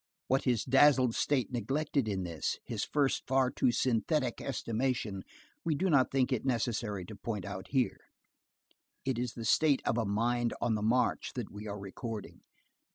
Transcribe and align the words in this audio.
What 0.25 0.45
his 0.45 0.65
dazzled 0.65 1.13
state 1.13 1.51
neglected 1.51 2.07
in 2.07 2.23
this, 2.23 2.57
his 2.65 2.83
first 2.83 3.21
far 3.27 3.51
too 3.51 3.71
synthetic 3.71 4.41
estimation, 4.41 5.21
we 5.63 5.75
do 5.75 5.91
not 5.91 6.09
think 6.09 6.33
it 6.33 6.43
necessary 6.43 7.05
to 7.05 7.15
point 7.15 7.45
out 7.45 7.67
here. 7.67 7.99
It 9.05 9.19
is 9.19 9.33
the 9.33 9.45
state 9.45 9.83
of 9.85 9.99
a 9.99 10.05
mind 10.07 10.55
on 10.59 10.73
the 10.73 10.81
march 10.81 11.33
that 11.35 11.51
we 11.51 11.67
are 11.67 11.77
recording. 11.77 12.41